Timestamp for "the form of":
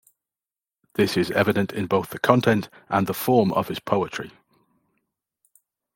3.05-3.67